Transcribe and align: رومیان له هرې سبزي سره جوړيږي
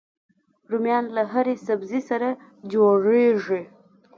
رومیان 0.71 1.05
له 1.15 1.23
هرې 1.33 1.55
سبزي 1.67 2.01
سره 2.09 2.29
جوړيږي 2.73 3.61